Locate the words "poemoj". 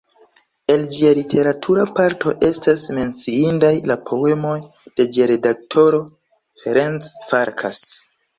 4.09-4.55